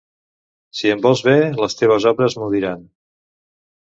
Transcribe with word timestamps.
Si 0.77 0.93
em 0.93 1.03
vols 1.03 1.21
bé, 1.27 1.35
les 1.65 1.77
teves 1.81 2.09
obres 2.13 2.37
m'ho 2.39 2.47
diran. 2.57 2.83